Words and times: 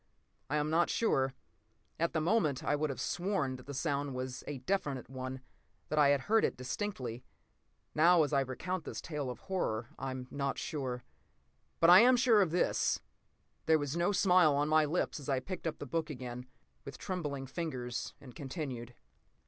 I 0.49 0.55
am 0.55 0.71
not 0.71 0.89
sure. 0.89 1.35
At 1.99 2.13
the 2.13 2.19
moment, 2.21 2.63
I 2.63 2.75
would 2.75 2.89
have 2.89 2.99
sworn 2.99 3.55
that 3.57 3.67
the 3.67 3.73
sound 3.75 4.15
was 4.15 4.43
a 4.47 4.57
definite 4.57 5.11
one, 5.11 5.41
that 5.89 5.99
I 5.99 6.07
had 6.09 6.21
heard 6.21 6.43
it 6.43 6.57
distinctly. 6.57 7.23
Now, 7.93 8.23
as 8.23 8.33
I 8.33 8.39
recount 8.41 8.83
this 8.83 8.99
tale 8.99 9.29
of 9.29 9.41
horror, 9.41 9.89
I 9.99 10.09
am 10.09 10.27
not 10.31 10.57
sure. 10.57 11.03
But 11.79 11.91
I 11.91 11.99
am 11.99 12.17
sure 12.17 12.41
of 12.41 12.49
this: 12.49 12.99
There 13.67 13.77
was 13.77 13.95
no 13.95 14.11
smile 14.11 14.55
on 14.55 14.69
my 14.69 14.85
lips 14.85 15.19
as 15.19 15.29
I 15.29 15.39
picked 15.39 15.67
up 15.67 15.77
the 15.77 15.85
book 15.85 16.09
again 16.09 16.47
with 16.83 16.97
trembling 16.97 17.45
fingers 17.45 18.15
and 18.19 18.33
continued. 18.33 18.95